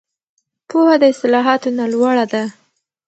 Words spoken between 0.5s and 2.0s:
پوهه د اصطلاحاتو نه